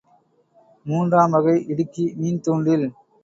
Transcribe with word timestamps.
மூன்றாம் 0.85 1.31
வகை 1.31 1.55
இடுக்கி, 1.67 2.05
மீன்தூண்டில். 2.17 2.87